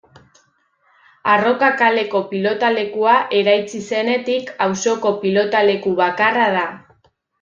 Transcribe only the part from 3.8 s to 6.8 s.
zenetik, auzoko pilotaleku bakarra da.